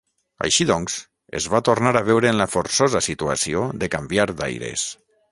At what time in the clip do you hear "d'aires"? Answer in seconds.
4.41-4.87